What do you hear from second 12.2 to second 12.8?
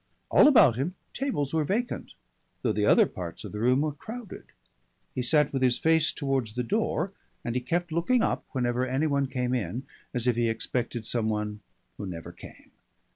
came.